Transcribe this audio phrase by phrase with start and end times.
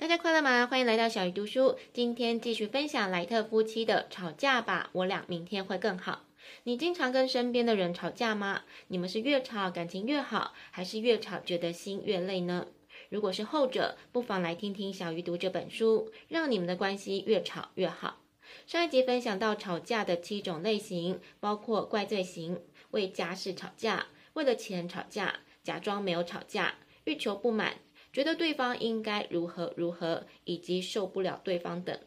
[0.00, 0.64] 大家快乐吗？
[0.64, 1.76] 欢迎来到小鱼读书。
[1.92, 6.24] 今天继续分享莱特夫妻的吵架吧，我俩明天会更好。
[6.62, 8.62] 你经常跟身边的人吵架吗？
[8.86, 12.68] 你们是越吵感情越好，还是越吵觉得心越累呢？
[13.08, 18.20] 如果是后者，不妨来听听小鱼读这本书，让你们的关系越吵越好。
[18.68, 22.62] 上一集分享到吵架的七种类型，包括怪罪型、
[22.92, 27.78] 为家事吵架、为了钱吵架、假装没有吵架、欲求不满。
[28.12, 31.98] 觉得对方应该如何如何，以及受不了对方等。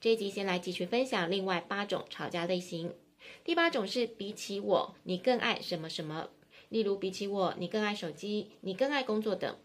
[0.00, 2.94] 这一集先来继续分享另外八种吵架类型。
[3.44, 6.30] 第八种是比起我，你更爱什么什么，
[6.68, 9.56] 例如比起我，你更爱手机，你更爱工作等。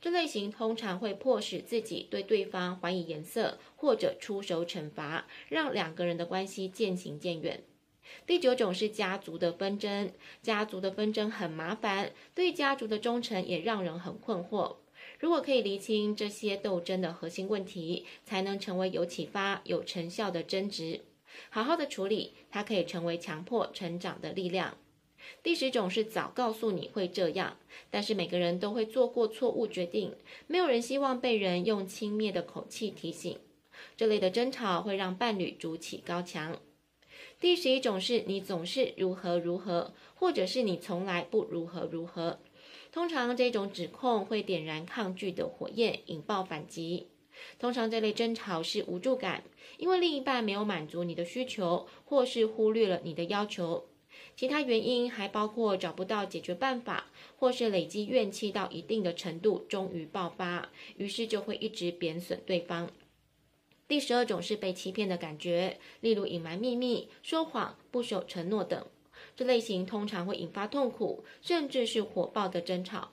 [0.00, 7.62] 这类型通常会迫使自己对对方还以颜色，或者出手惩罚，让两个人的关系渐行渐远。
[8.26, 14.76] 第九种是家族的纷争，家族的纷争很麻烦，对家族的忠诚也让人很困惑。
[15.18, 21.00] 如果可以厘清这些斗争的核心问题，才能成为有启发、有成效的争执。
[21.50, 24.76] 好好的处理，它可以成为强迫成长的力量。
[25.42, 27.56] 第十种是早告诉你会这样，
[27.90, 30.14] 但是每个人都会做过错误决定，
[30.46, 33.38] 没有人希望被人用轻蔑的口气提醒。
[33.96, 36.60] 这类的争吵会让伴侣筑起高墙。
[37.40, 42.38] 第十一种是你总是如何如何，或者是你从来不如何如何。
[42.94, 47.08] 通常这种指控会点燃抗拒的火焰，引爆反击。
[47.58, 49.42] 通常这类争吵是无助感，
[49.78, 53.88] 因为另一半没有满足你的需求，或是忽略了你的要求。
[54.36, 62.88] 其他原因还包括找不到解决办法，或是累积怨气到一定的程度，终于爆发，于是就会一直贬损对方。
[63.88, 68.86] 第十二种是被欺骗的感觉，例如隐瞒秘密、说谎、不守承诺等。
[69.36, 73.10] 这类型通常会引发痛苦，甚至是火爆的争吵。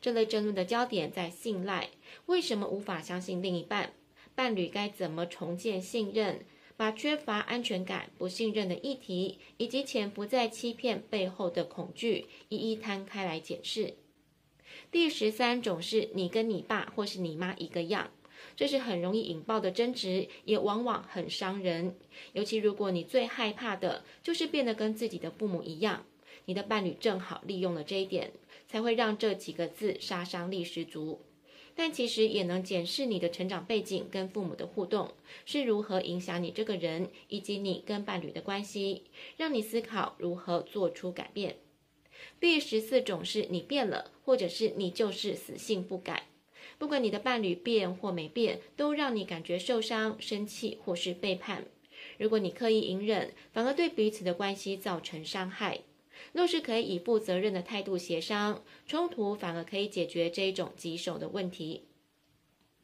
[0.00, 1.90] 这类争论的焦点在信赖，
[2.26, 3.92] 为什么无法相信另一半？
[4.34, 6.44] 伴侣该怎么重建信任？
[6.76, 13.94] 把缺乏安全感、不信任的议题，以及潜伏在欺骗背后的恐惧，一一摊开来解释。
[14.90, 18.10] 第十三种是你跟你爸或是你妈一个样。
[18.56, 21.96] 这是很容易引爆的争执，也往往很伤人。
[22.32, 26.04] 尤其如果你最害怕的就是变得跟自己的父母一样，
[26.44, 28.32] 你的伴侣正好利用了这一点，
[28.68, 31.20] 才会让这几个字杀伤力十足。
[31.76, 35.12] 但其实也能检视你的成长背景跟父母的互动
[35.44, 39.02] 是如何影响你这个人以及你跟伴侣的关系，
[39.36, 41.56] 让你思考如何做出改变。
[42.38, 46.28] 第十四种是你变了，或者是你就是死性不改。
[46.84, 51.64] 不管你的伴侣变或没变，都让你感觉受伤、生气或是背叛。
[52.18, 55.80] 如果你刻意隐忍，反而对彼此的关系造成伤害。
[56.34, 61.84] 若是可以以负责任的态度协商，冲突反而可以解决这一种棘手的问题。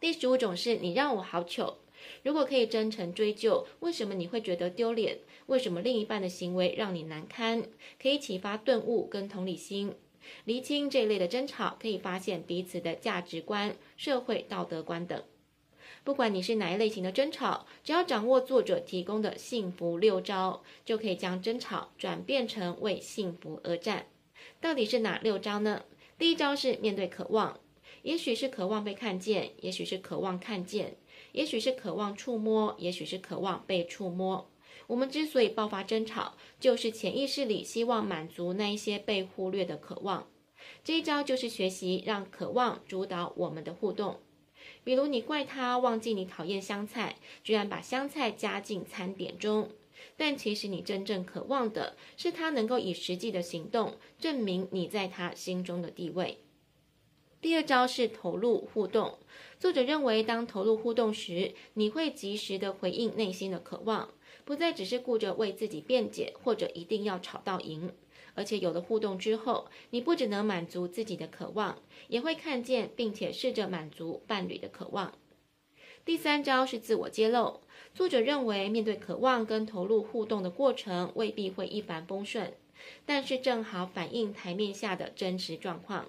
[0.01, 1.77] 第十五种是你让我好糗。
[2.23, 5.19] 如果可以真诚追究，为什么你会觉得丢脸？
[5.45, 7.65] 为什么另一半的行为让你难堪？
[8.01, 9.93] 可以启发顿悟跟同理心。
[10.45, 15.23] 厘清这一类的争吵，可以发现彼此的价值观、社会道德观等。
[16.03, 24.07] 不管你是哪一类型的争吵，只要掌握作者提供的幸福六招，就可以将争吵转变成为幸福而战。
[24.61, 25.85] 到底是哪六招呢？
[26.19, 27.61] 第一招是面对渴望，
[28.03, 30.97] 也许是渴望被看见，也许是渴望看见，
[31.33, 34.50] 也许是渴望触摸，也许是渴望被触摸。
[34.87, 40.29] 我们之所以爆发争吵，就是潜意识里希望满足那一些被忽略的渴望。
[40.83, 44.21] 这一招就是学习让渴望主导我们的互动。
[44.83, 49.71] 比如你怪他忘记你讨厌香菜，居然把香菜加进餐点中，
[50.17, 56.39] 但其实你真正渴望的是他能够以实际的行动证明你在他心中的地位。
[57.41, 59.19] 第二招是投入互动。
[59.59, 64.11] 作者认为，当投入互动时，你会及时的回应内心的渴望，
[64.45, 67.93] 不再只是顾着为自己辩解，或者一定要吵到赢。
[68.35, 75.13] 而且有了互动之后，你不只能满足自己的渴望，也会看见并且试着满足伴侣的渴望。
[76.05, 77.61] 第三招是自我揭露。
[77.93, 82.55] 作者认为，面对渴望跟投入互动的过程未必会一帆风顺，
[83.05, 86.07] 但是正好反映台面下的真实状况。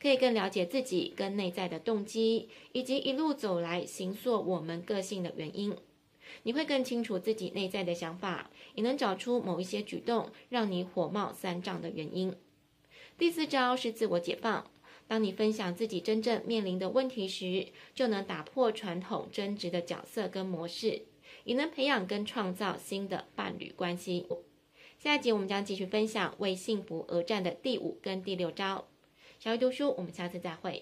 [0.00, 5.76] 可以更了解自己跟内在的动机，以及一路走来形塑我们个性的原因。
[6.44, 12.34] 你会更清楚自己内在的想法，也能找出某一些举动让你火冒三丈的原因。
[13.18, 14.70] 第四招是自我解放。
[15.08, 21.02] 当你分享自己真正面临的问题时，就能打破传统争执的角色跟模式，
[21.44, 24.26] 也能培养跟创造新的伴侣关系。
[24.98, 28.86] 下一集我们将继续分享为幸福而战的第五跟第六招。
[29.38, 30.80] 小鱼读书，我们下次再会。